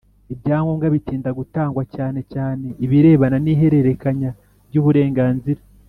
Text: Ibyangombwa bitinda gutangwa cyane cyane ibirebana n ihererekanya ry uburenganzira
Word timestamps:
Ibyangombwa 0.33 0.87
bitinda 0.93 1.29
gutangwa 1.39 1.83
cyane 1.95 2.19
cyane 2.33 2.67
ibirebana 2.85 3.37
n 3.43 3.47
ihererekanya 3.53 4.29
ry 4.67 4.75
uburenganzira 4.81 5.61